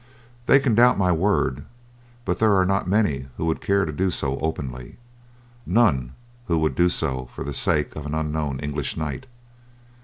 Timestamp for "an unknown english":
8.07-8.97